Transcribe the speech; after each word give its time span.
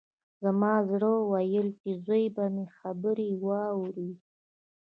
زما 0.43 0.73
زړه 0.89 1.11
ويل 1.31 1.67
چې 1.81 1.89
زوی 2.05 2.25
به 2.35 2.45
مې 2.53 2.65
خبرې 2.77 3.29
واوري. 3.45 4.11